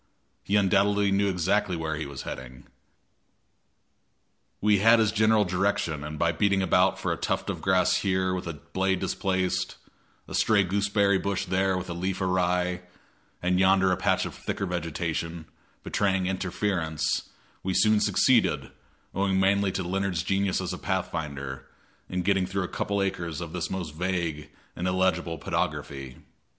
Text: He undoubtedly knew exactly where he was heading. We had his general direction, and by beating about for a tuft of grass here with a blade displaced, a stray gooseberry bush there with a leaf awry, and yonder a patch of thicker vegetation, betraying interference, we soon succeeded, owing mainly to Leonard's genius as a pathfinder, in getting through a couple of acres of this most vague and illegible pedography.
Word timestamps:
He 0.43 0.55
undoubtedly 0.55 1.11
knew 1.11 1.29
exactly 1.29 1.77
where 1.77 1.95
he 1.95 2.07
was 2.07 2.23
heading. 2.23 2.65
We 4.59 4.79
had 4.79 4.97
his 4.97 5.11
general 5.11 5.45
direction, 5.45 6.03
and 6.03 6.17
by 6.17 6.31
beating 6.31 6.63
about 6.63 6.97
for 6.97 7.11
a 7.13 7.17
tuft 7.17 7.51
of 7.51 7.61
grass 7.61 7.97
here 7.97 8.33
with 8.33 8.47
a 8.47 8.53
blade 8.55 8.99
displaced, 8.99 9.75
a 10.27 10.33
stray 10.33 10.63
gooseberry 10.63 11.19
bush 11.19 11.45
there 11.45 11.77
with 11.77 11.87
a 11.87 11.93
leaf 11.93 12.19
awry, 12.19 12.81
and 13.43 13.59
yonder 13.59 13.91
a 13.91 13.95
patch 13.95 14.25
of 14.25 14.33
thicker 14.33 14.65
vegetation, 14.65 15.45
betraying 15.83 16.25
interference, 16.25 17.29
we 17.61 17.75
soon 17.75 17.99
succeeded, 17.99 18.71
owing 19.13 19.39
mainly 19.39 19.71
to 19.71 19.83
Leonard's 19.83 20.23
genius 20.23 20.59
as 20.59 20.73
a 20.73 20.79
pathfinder, 20.79 21.67
in 22.09 22.23
getting 22.23 22.47
through 22.47 22.63
a 22.63 22.67
couple 22.67 23.01
of 23.01 23.05
acres 23.05 23.39
of 23.39 23.53
this 23.53 23.69
most 23.69 23.93
vague 23.93 24.49
and 24.75 24.87
illegible 24.87 25.37
pedography. 25.37 26.17